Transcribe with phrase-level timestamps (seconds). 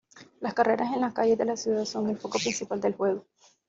[0.39, 3.27] Las carreras en las calles de la ciudad son el foco principal del juego.